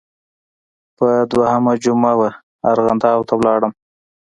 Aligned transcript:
پر 0.97 1.09
دویمه 1.31 1.71
یې 1.75 1.81
جمعه 1.83 2.13
وه 2.19 2.29
ارغنداو 2.69 3.27
ته 3.29 3.33
لاړم. 3.45 3.71